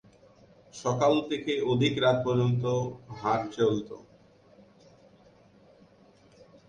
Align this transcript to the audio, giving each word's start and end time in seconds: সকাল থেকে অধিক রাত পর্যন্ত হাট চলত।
সকাল 0.73 1.13
থেকে 1.29 1.53
অধিক 1.71 1.93
রাত 2.03 2.17
পর্যন্ত 2.25 2.63
হাট 3.19 3.41
চলত। 3.55 3.89